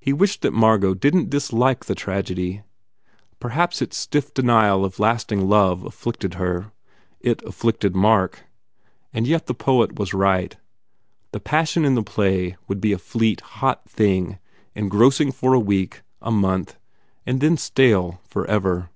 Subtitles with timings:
[0.00, 2.62] He wished that Margot didn t dislike the tragedy.
[3.38, 6.72] Perhaps its stiff denial of lasting love afflicted her.
[7.20, 8.46] It afflicted Mark.
[9.12, 10.56] And yet the poet was right.
[11.30, 14.38] The passion in the play would be a fleet, hot thing,
[14.74, 16.76] engrossing for a week, a month
[17.24, 18.90] and then stale for ever.